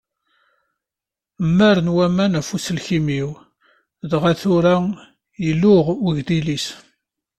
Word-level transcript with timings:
Mmaren 1.47 1.93
waman 1.95 2.33
ɣef 2.39 2.49
uselkim-iw 2.55 3.29
dɣa 4.09 4.31
tura 4.41 4.75
yelluɣ 5.45 5.85
wegdil-is. 6.03 6.67